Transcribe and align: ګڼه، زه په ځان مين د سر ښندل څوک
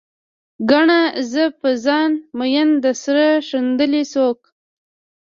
ګڼه، 0.69 1.01
زه 1.31 1.43
په 1.59 1.69
ځان 1.85 2.11
مين 2.37 2.69
د 2.83 2.85
سر 3.01 3.17
ښندل 3.47 3.93
څوک 4.13 4.39